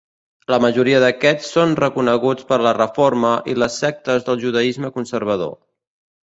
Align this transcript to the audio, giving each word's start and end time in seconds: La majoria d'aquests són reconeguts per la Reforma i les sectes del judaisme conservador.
La 0.51 0.57
majoria 0.61 1.01
d'aquests 1.01 1.49
són 1.57 1.75
reconeguts 1.79 2.47
per 2.53 2.59
la 2.69 2.71
Reforma 2.77 3.35
i 3.53 3.55
les 3.65 3.77
sectes 3.83 4.27
del 4.31 4.41
judaisme 4.47 4.93
conservador. 4.99 5.55